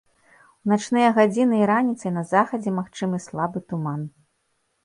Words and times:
У 0.67 0.71
начныя 0.71 1.09
гадзіны 1.17 1.59
і 1.59 1.67
раніцай 1.71 2.11
на 2.17 2.23
захадзе 2.31 2.75
магчымы 2.81 3.23
слабы 3.27 3.67
туман. 3.75 4.01